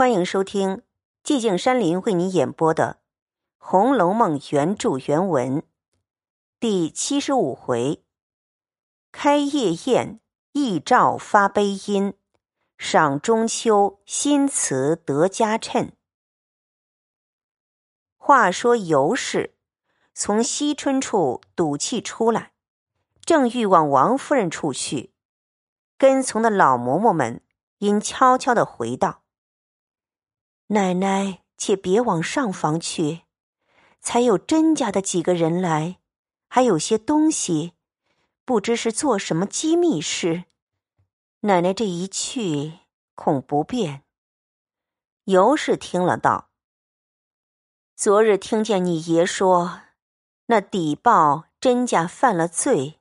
[0.00, 0.80] 欢迎收听
[1.22, 3.00] 寂静山林为你演播的
[3.58, 5.62] 《红楼梦》原著原文
[6.58, 8.02] 第七十五回：
[9.12, 10.18] 开夜宴，
[10.52, 12.14] 忆照发悲音；
[12.78, 15.92] 赏中秋，新词得佳称。
[18.16, 19.54] 话说尤氏
[20.14, 22.52] 从惜春处赌气出来，
[23.20, 25.12] 正欲往王夫人处去，
[25.98, 27.42] 跟从的老嬷嬷们
[27.80, 29.19] 因悄悄的回道。
[30.72, 33.22] 奶奶，且别往上房去，
[34.00, 35.98] 才有甄家的几个人来，
[36.46, 37.72] 还有些东西，
[38.44, 40.44] 不知是做什么机密事。
[41.40, 42.74] 奶奶这一去，
[43.16, 44.04] 恐不便。
[45.24, 46.50] 尤氏听了道
[47.96, 49.80] ：“昨日听见你爷说，
[50.46, 53.00] 那邸报甄家犯了罪，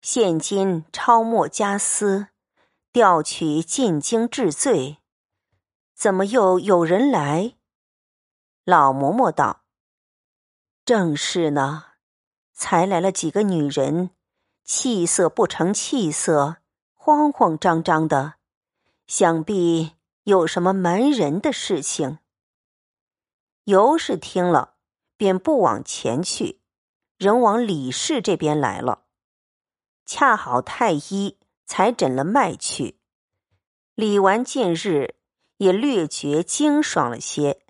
[0.00, 2.26] 现今抄没家私，
[2.90, 4.98] 调取进京治罪。”
[6.02, 7.54] 怎么又有人来？
[8.64, 9.62] 老嬷嬷道
[10.84, 11.84] ：“正是呢，
[12.52, 14.10] 才来了几个女人，
[14.64, 16.56] 气色不成气色，
[16.92, 18.34] 慌慌张张的，
[19.06, 19.92] 想必
[20.24, 22.18] 有什么瞒人的事情。”
[23.62, 24.74] 尤氏听了，
[25.16, 26.60] 便不往前去，
[27.16, 29.04] 仍往李氏这边来了。
[30.04, 32.98] 恰好太医才诊了脉去，
[33.94, 35.14] 李纨近日。
[35.62, 37.62] 也略觉清爽了些，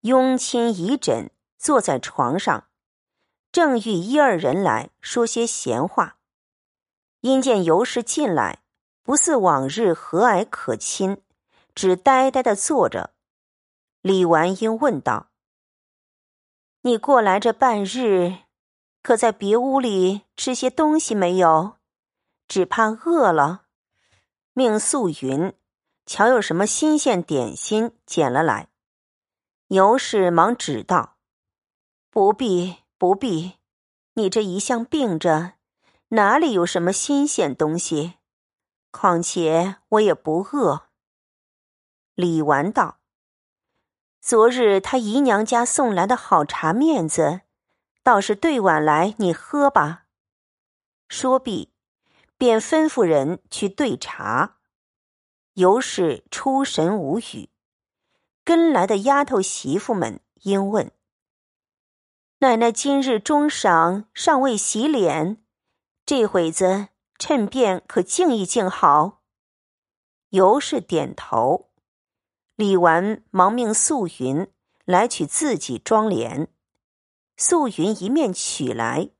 [0.00, 2.66] 拥亲一枕，坐在床上，
[3.52, 6.18] 正遇一二人来说些闲话。
[7.20, 8.64] 因见尤氏进来，
[9.04, 11.22] 不似往日和蔼可亲，
[11.76, 13.14] 只呆呆的坐着。
[14.02, 15.30] 李纨英问道
[16.82, 18.38] ：“你过来这半日，
[19.00, 21.76] 可在别屋里吃些东西没有？
[22.48, 23.66] 只怕饿了。”
[24.54, 25.54] 命素云。
[26.08, 28.68] 瞧，有什么新鲜点心捡了来？
[29.66, 31.18] 尤氏忙指道
[32.08, 33.58] ：“不必，不必，
[34.14, 35.52] 你这一向病着，
[36.08, 38.14] 哪里有什么新鲜东西？
[38.90, 40.88] 况且我也不饿。”
[42.16, 43.00] 李纨道
[44.18, 47.42] ：“昨日他姨娘家送来的好茶面子，
[48.02, 50.06] 倒是兑碗来，你喝吧。”
[51.10, 51.70] 说毕，
[52.38, 54.54] 便吩咐人去兑茶。
[55.58, 57.50] 尤氏出神无语，
[58.44, 60.92] 跟来的丫头媳妇们应问
[62.38, 65.42] ：“奶奶今日中晌尚未洗脸，
[66.06, 69.24] 这会子趁便可静一静好。”
[70.30, 71.72] 尤氏点头。
[72.54, 74.46] 李纨忙命素云
[74.84, 76.52] 来取自己妆帘，
[77.36, 79.10] 素云一面取来，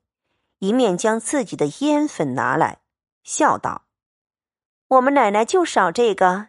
[0.61, 2.83] 一面将自己的烟粉拿来，
[3.25, 3.88] 笑道。
[4.89, 6.49] 我们奶奶就少这个，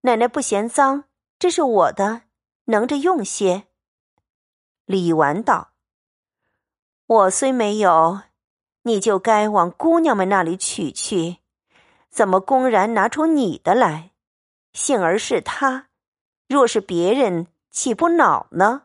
[0.00, 1.04] 奶奶不嫌脏，
[1.38, 2.22] 这是我的，
[2.64, 3.64] 能着用些。
[4.86, 5.72] 李纨道
[7.06, 8.22] ：“我虽没有，
[8.84, 11.40] 你就该往姑娘们那里取去，
[12.10, 14.12] 怎么公然拿出你的来？
[14.72, 15.88] 幸而是他，
[16.48, 18.84] 若是别人，岂不恼呢？”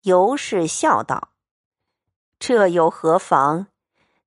[0.00, 1.32] 尤氏笑道
[2.40, 3.66] ：“这又何妨？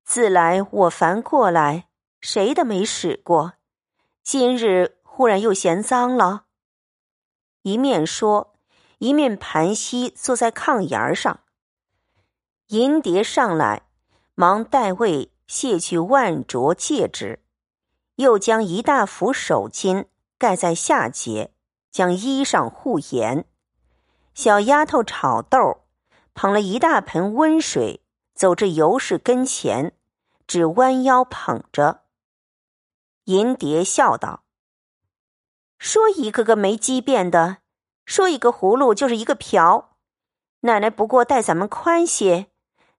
[0.03, 1.87] 自来我凡过来。”
[2.21, 3.53] 谁的没使过？
[4.23, 6.45] 今日忽然又嫌脏了。
[7.61, 8.53] 一面说，
[8.99, 11.39] 一面盘膝坐在炕沿上。
[12.67, 13.83] 银蝶上来，
[14.35, 17.39] 忙代位卸去万镯戒指，
[18.15, 20.05] 又将一大幅手巾
[20.37, 21.53] 盖在下节，
[21.89, 23.45] 将衣裳护严。
[24.35, 25.85] 小丫头炒豆，
[26.33, 28.03] 捧了一大盆温水，
[28.35, 29.93] 走至尤氏跟前，
[30.45, 32.01] 只弯腰捧着。
[33.29, 34.43] 银蝶笑道
[35.77, 37.57] ：“说一个个没机变的，
[38.03, 39.95] 说一个葫芦就是一个瓢。
[40.61, 42.47] 奶奶不过待咱们宽些，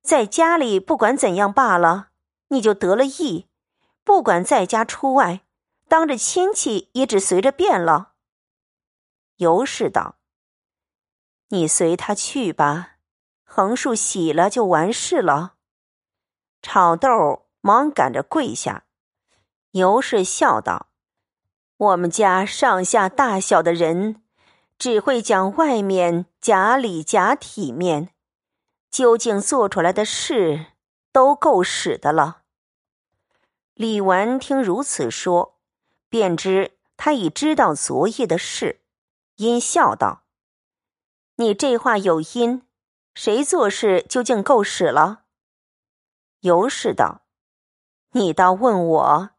[0.03, 2.11] 在家里不管怎样罢了，
[2.51, 3.49] 你就得了意。
[4.05, 5.41] 不管在家出外，
[5.89, 8.13] 当着亲戚也只随着便了。”
[9.39, 10.21] 尤氏道
[11.51, 12.99] ：“你随他去吧，
[13.43, 15.57] 横竖洗了就完事了。”
[16.63, 18.85] 炒豆忙赶着跪下。
[19.73, 20.89] 尤氏笑道
[21.79, 24.21] ：“我们家上下大小的人，
[24.77, 28.13] 只会讲外面假里假体面，
[28.91, 30.67] 究竟做出来的事
[31.13, 32.43] 都够使的了。”
[33.75, 35.61] 李纨听如此说，
[36.09, 38.81] 便知他已知道昨夜的事，
[39.37, 40.25] 因笑道
[41.37, 42.63] ：“你这话有因，
[43.15, 45.23] 谁做事究竟够使了？”
[46.41, 47.23] 尤氏道
[48.13, 49.31] ：“你倒问我。”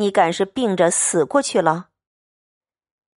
[0.00, 1.90] 你敢是病着死过去了？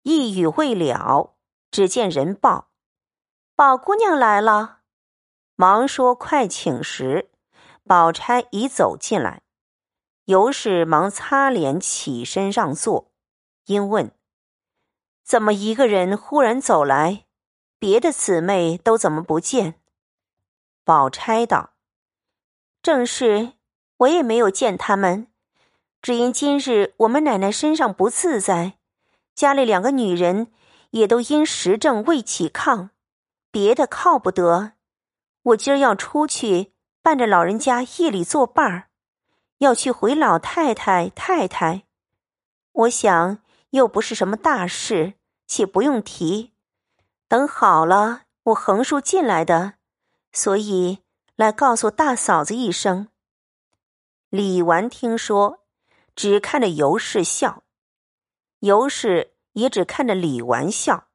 [0.01, 1.37] 一语未了，
[1.71, 2.71] 只见人报
[3.55, 4.79] ：“宝姑娘来了。”
[5.57, 7.31] 忙说：“快请。”时，
[7.85, 9.43] 宝钗已走进来。
[10.25, 13.13] 尤氏忙擦脸起身让座，
[13.67, 14.17] 因问
[15.23, 17.27] ：“怎么一个人忽然走来？
[17.79, 19.83] 别的姊妹都怎么不见？”
[20.83, 21.75] 宝钗道
[22.81, 23.53] ：“正是，
[23.99, 25.30] 我也没有见他们，
[26.03, 28.79] 只因今日我们奶奶身上不自在，
[29.35, 30.51] 家里两个女人
[30.91, 32.91] 也都因时症未起炕，
[33.51, 34.73] 别的靠不得。
[35.43, 38.89] 我今儿要出去，伴着老人家夜里作伴儿。”
[39.61, 41.83] 要去回老太太太太，
[42.73, 45.13] 我想又不是什么大事，
[45.47, 46.55] 且不用提。
[47.29, 49.75] 等好了，我横竖进来的，
[50.33, 51.01] 所以
[51.37, 53.09] 来告诉大嫂子一声。
[54.31, 55.59] 李纨听说，
[56.21, 57.65] 只看着尤氏笑，
[58.59, 61.09] 尤氏也只看着李纨笑。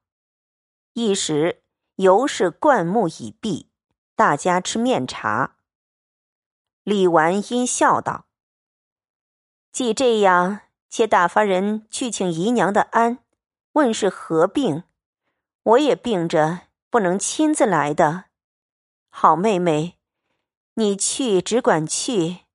[0.94, 1.62] 一时
[1.98, 3.70] 尤氏灌木已毕，
[4.16, 5.58] 大家吃面茶。
[6.82, 8.26] 李纨因笑道。
[9.72, 13.20] 既这样，且打发人去请姨娘的安，
[13.74, 14.86] 问是何病。
[15.62, 18.26] 我也病着，不能亲自来的。
[19.10, 20.00] 好妹妹，
[20.74, 22.46] 你去只管去，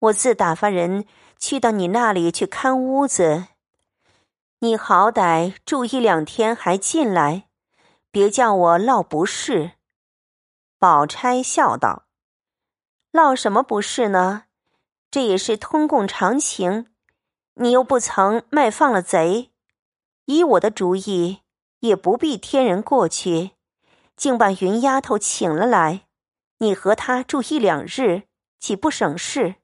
[0.00, 1.06] 我自打发人
[1.46, 3.48] 去到你那里去看屋子。
[4.60, 7.50] 你好歹住一两天，还进来，
[8.10, 9.72] 别叫我落不是。
[10.78, 12.06] 宝钗笑道
[13.12, 14.44] ：“落什么不是呢？”
[15.12, 16.86] 这也是通共常情，
[17.56, 19.50] 你又不曾卖放了贼，
[20.24, 21.40] 依我的主意，
[21.80, 23.50] 也不必天人过去，
[24.16, 26.06] 竟把云丫头请了来，
[26.56, 28.22] 你和她住一两日，
[28.58, 29.56] 岂不省事？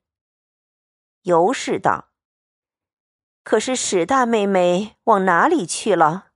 [1.23, 2.11] 尤氏道
[3.45, 6.29] ：“可是史大妹妹往哪里去了？”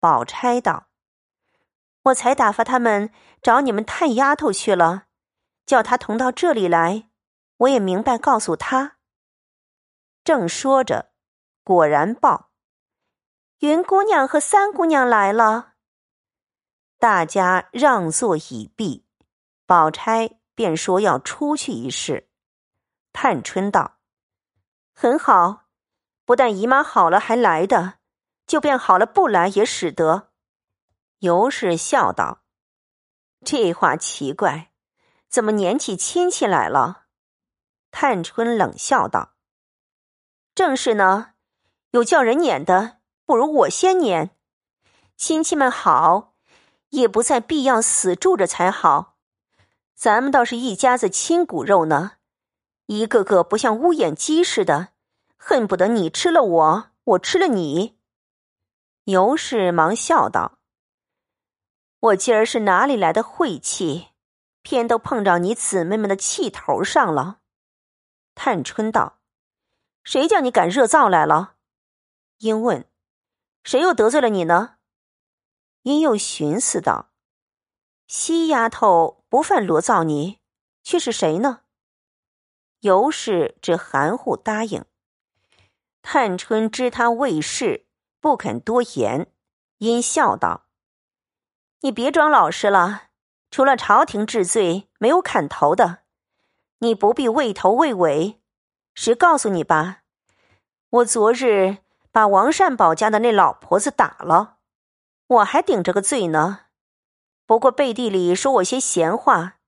[0.00, 0.88] 宝钗道
[2.04, 5.04] ：“我才打发他们找你们探丫头去了，
[5.64, 7.08] 叫她同到这里来。”
[7.62, 8.96] 我也明白，告诉她。
[10.24, 11.12] 正说着，
[11.62, 12.50] 果然报：
[13.60, 15.74] 云姑娘和三姑娘来了。
[16.98, 19.06] 大家让座已毕，
[19.64, 22.31] 宝钗便说要出去一试。
[23.12, 23.98] 探春道
[24.94, 25.64] ：“很好，
[26.24, 27.94] 不但姨妈好了还来的，
[28.46, 30.30] 就便好了不来也使得。”
[31.20, 32.42] 尤氏笑道
[33.44, 34.72] ：“这话奇怪，
[35.28, 37.04] 怎么撵起亲戚来了？”
[37.92, 39.34] 探春冷笑道
[40.54, 41.34] ：“正是呢，
[41.90, 44.36] 有叫人撵的，不如我先撵。
[45.16, 46.34] 亲戚们好，
[46.88, 49.16] 也不在必要死住着才好。
[49.94, 52.12] 咱们倒是一家子亲骨肉呢，
[52.98, 54.88] 一个个不像乌眼鸡似的，
[55.38, 57.98] 恨不得你吃了我，我吃了你。”
[59.04, 60.58] 尤氏忙笑道
[61.98, 64.08] ：“我今儿是哪里来的晦气，
[64.60, 67.38] 偏都碰着你姊妹们的气头上了。”
[68.36, 69.18] 探春道
[70.04, 71.54] ：“谁叫你敢热灶来了？”
[72.38, 72.84] 因问
[73.64, 74.76] ：“谁又得罪了你呢？”
[75.82, 77.10] 因又寻思道
[78.06, 80.38] ：“西丫头不犯罗造你，
[80.84, 81.60] 却是谁呢？”
[82.82, 84.84] 尤氏只含糊答应。
[86.02, 87.86] 探春知他未事，
[88.20, 89.32] 不肯多言，
[89.78, 90.66] 因笑道
[91.82, 93.04] ：“你别装老实了，
[93.50, 96.00] 除了朝廷治罪，没有砍头的。”
[96.78, 98.40] 你不必畏头畏尾，
[98.94, 100.02] 实告诉你吧，
[100.90, 101.78] 我昨日
[102.10, 104.56] 把王善保家的那老婆子打了，
[105.28, 106.62] 我还顶着个罪呢。
[107.46, 109.58] 不过背地里说我些闲话，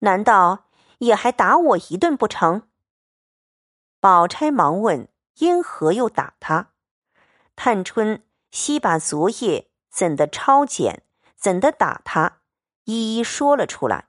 [0.00, 0.67] 难道
[0.98, 2.68] 也还打我一顿不成？
[4.00, 6.72] 宝钗忙问：因何又打他？
[7.56, 11.02] 探春悉把昨夜怎的抄检，
[11.36, 12.40] 怎的打他，
[12.84, 14.08] 一一说了出来。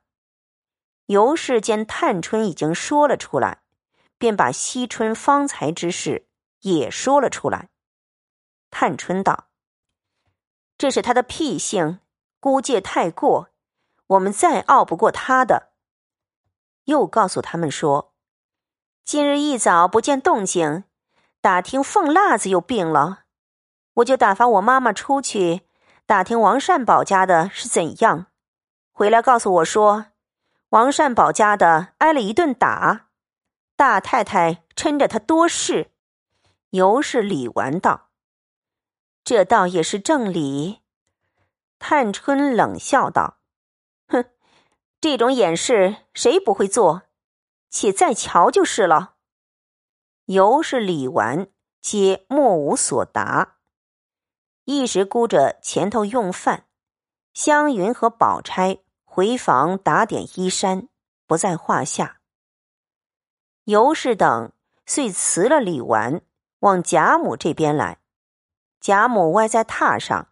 [1.08, 3.64] 尤氏见探春已经说了出来，
[4.20, 6.28] 便把惜春方才之事
[6.60, 7.70] 也说了出来。
[8.70, 9.48] 探春道
[10.78, 12.00] ：“这是他的癖性，
[12.40, 13.50] 姑戒太过，
[14.06, 15.72] 我们再拗不过他的。”
[16.90, 18.14] 又告诉他们说
[19.06, 20.84] ：“今日一早不见动静，
[21.40, 23.20] 打听凤辣子又病了，
[23.94, 25.62] 我就打发我妈妈出去
[26.06, 28.28] 打听王善保家的是怎样，
[28.92, 30.08] 回来告诉我说。”
[30.70, 33.08] 王善保家的挨了一顿打，
[33.76, 35.90] 大太太嗔着他多事。
[36.70, 38.10] 尤氏李纨道
[39.26, 40.82] ：“这倒也是正理。”
[41.80, 43.38] 探春冷笑道：“，
[45.02, 47.04] 这种掩饰谁不会做？
[47.70, 49.16] 且再瞧就是了。”
[50.26, 51.48] 尤氏李纨
[51.82, 53.58] 皆莫无所答。
[54.66, 56.66] 一时顾着前头用饭，
[57.34, 60.88] 湘云和宝钗回房打点衣衫，
[61.26, 62.20] 不在话下。
[63.64, 64.52] 尤氏等
[64.86, 66.22] 遂辞了李纨，
[66.60, 68.00] 往贾母这边来。
[68.80, 70.30] 贾母歪在榻上，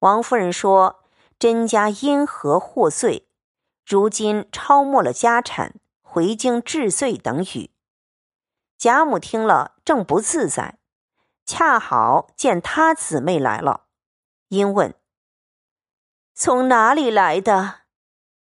[0.00, 1.04] 王夫人说
[1.38, 3.28] ：“甄家因何获罪？
[3.84, 7.70] 如今抄没了家产，回京治罪等语。”
[8.78, 10.78] 贾母听了，正不自在。
[11.44, 13.86] 恰好见他姊妹来了，
[14.48, 14.94] 因问
[16.34, 17.80] ：“从哪里来的？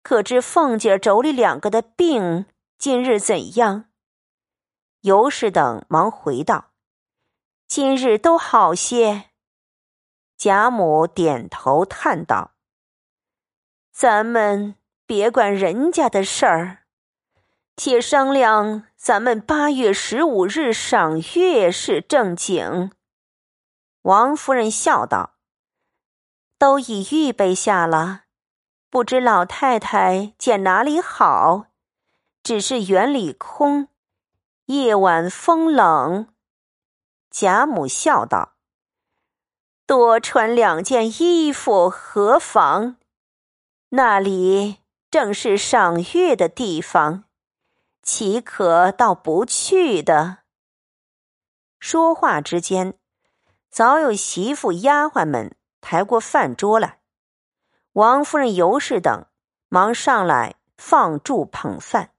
[0.02, 2.46] 可知凤姐妯娌两个的病
[2.78, 3.90] 今日怎样？”
[5.00, 6.72] 尤氏等忙回道
[7.66, 9.30] ：“今日都好些。”
[10.36, 12.52] 贾母点头叹道
[13.92, 14.76] ：“咱们
[15.10, 16.84] 别管人家的事儿，
[17.76, 22.92] 且商量咱们八月十五日赏月是正经。”
[24.02, 25.34] 王夫人笑道
[26.56, 28.26] ：“都已预备下了，
[28.88, 31.64] 不知老太太见哪里好？
[32.44, 33.88] 只是园里空，
[34.66, 36.28] 夜晚风冷。”
[37.32, 38.52] 贾母笑道
[39.88, 42.94] ：“多穿两件衣服何妨？
[43.88, 44.76] 那里
[45.10, 47.24] 正是赏月的地方，
[48.02, 50.38] 岂可到不去的？”
[51.80, 52.94] 说话之间。
[53.70, 57.00] 早有媳妇、丫鬟们抬过饭桌来，
[57.92, 59.26] 王夫人、尤氏等
[59.68, 62.10] 忙上来放箸捧饭。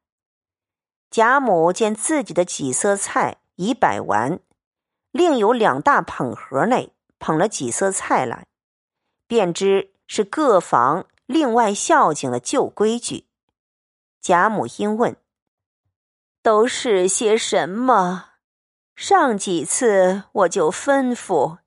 [1.10, 4.40] 贾母见自己的几色菜已摆完，
[5.12, 8.48] 另有两大捧盒内捧了几色菜来，
[9.28, 13.26] 便知是各房另外孝敬的旧规矩。
[14.20, 15.18] 贾母因问
[16.44, 18.34] ：“都是些什么？”
[18.96, 21.58] 上几次我就吩咐，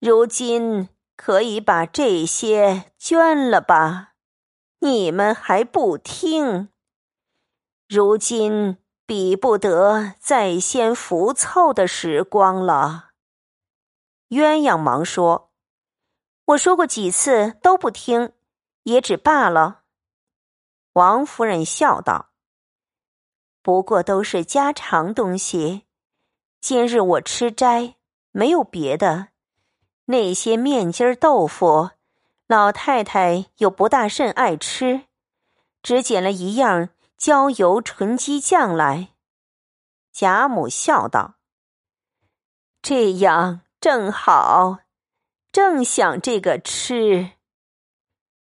[0.00, 4.14] 如今可以把这些捐了吧？
[4.78, 6.70] 你们还不听？
[7.86, 13.10] 如今比不得在先浮凑的时光了。
[14.28, 15.50] 鸳鸯忙说
[16.46, 18.32] ：“我说过几次都不听，
[18.90, 19.82] 也只罢了。”
[20.94, 22.30] 王夫人笑道
[23.62, 25.84] ：“不过都是家常东西。”
[26.60, 27.94] 今日我吃斋，
[28.32, 29.28] 没有别的。
[30.06, 31.90] 那些面筋豆腐，
[32.48, 35.02] 老太太又不大甚爱吃，
[35.82, 39.10] 只捡了一样焦油纯鸡酱来。
[40.10, 41.34] 贾母笑道
[42.82, 44.78] ：“这样正好，
[45.52, 47.32] 正想这个吃。”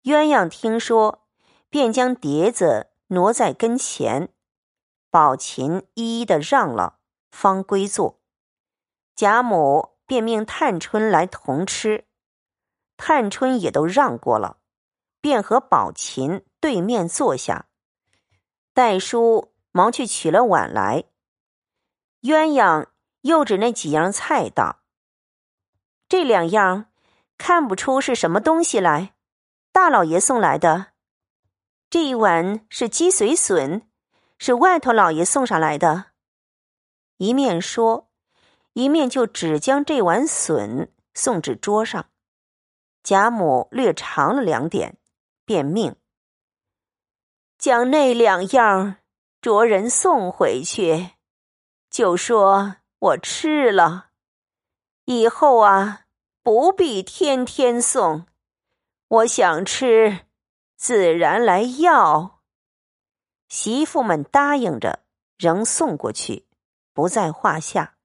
[0.06, 1.26] 鸳鸯听说，
[1.68, 4.32] 便将碟子挪在跟前，
[5.10, 7.00] 宝琴一一的让了。
[7.32, 8.20] 方归坐，
[9.16, 12.04] 贾母便命探春来同吃，
[12.96, 14.58] 探春也都让过了，
[15.20, 17.66] 便和宝琴对面坐下。
[18.72, 21.06] 黛叔忙去取了碗来，
[22.22, 22.86] 鸳鸯
[23.22, 24.82] 又指那几样菜道
[26.08, 26.92] ：“这两样
[27.36, 29.15] 看不出是什么东西来，
[29.76, 30.94] 大老爷送来的。
[31.90, 33.82] 这一碗是鸡髓笋，
[34.38, 36.12] 是外头老爷送上来的。”
[37.18, 38.08] 一面说，
[38.72, 42.06] 一面就只将这碗笋送至桌上。
[43.02, 44.96] 贾母略尝了两点，
[45.44, 45.94] 便命
[47.58, 48.96] 将那两样
[49.42, 51.10] 着人送回去，
[51.90, 54.06] 就说我吃了。
[55.04, 56.06] 以后啊，
[56.42, 58.26] 不必天天送，
[59.08, 60.26] 我想吃，
[60.76, 62.40] 自然来要。
[63.48, 65.04] 媳妇们答应着，
[65.38, 66.48] 仍送过去。
[66.92, 67.95] 不在话下。